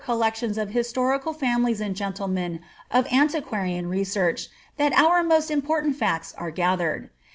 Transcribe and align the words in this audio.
collections 0.03 0.57
of 0.57 0.69
historical 0.71 1.31
families 1.31 1.79
and 1.79 1.95
gentle 1.95 2.27
men 2.27 2.59
of 2.89 3.05
antiquarian 3.13 3.87
research, 3.87 4.47
that 4.77 4.91
our 4.93 5.21
most 5.23 5.51
important 5.51 5.95
facta 5.95 6.35
are 6.39 6.49
gathered. 6.49 7.07